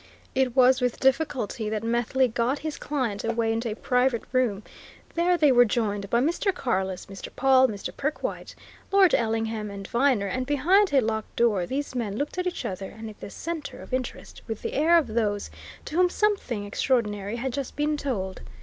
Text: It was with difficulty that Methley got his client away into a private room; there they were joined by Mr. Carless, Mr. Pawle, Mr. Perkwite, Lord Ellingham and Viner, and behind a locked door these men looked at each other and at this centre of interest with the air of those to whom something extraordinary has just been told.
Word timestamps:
It 0.33 0.55
was 0.55 0.81
with 0.81 0.99
difficulty 0.99 1.69
that 1.69 1.83
Methley 1.83 2.27
got 2.27 2.57
his 2.57 2.79
client 2.79 3.23
away 3.23 3.53
into 3.53 3.69
a 3.71 3.75
private 3.75 4.23
room; 4.31 4.63
there 5.13 5.37
they 5.37 5.51
were 5.51 5.63
joined 5.63 6.09
by 6.09 6.21
Mr. 6.21 6.51
Carless, 6.51 7.05
Mr. 7.05 7.29
Pawle, 7.35 7.67
Mr. 7.67 7.95
Perkwite, 7.95 8.55
Lord 8.91 9.13
Ellingham 9.13 9.69
and 9.69 9.87
Viner, 9.87 10.25
and 10.25 10.47
behind 10.47 10.91
a 10.91 11.01
locked 11.01 11.35
door 11.35 11.67
these 11.67 11.93
men 11.93 12.17
looked 12.17 12.39
at 12.39 12.47
each 12.47 12.65
other 12.65 12.89
and 12.89 13.11
at 13.11 13.19
this 13.19 13.35
centre 13.35 13.79
of 13.79 13.93
interest 13.93 14.41
with 14.47 14.63
the 14.63 14.73
air 14.73 14.97
of 14.97 15.05
those 15.05 15.51
to 15.85 15.95
whom 15.97 16.09
something 16.09 16.65
extraordinary 16.65 17.35
has 17.35 17.53
just 17.53 17.75
been 17.75 17.95
told. 17.95 18.41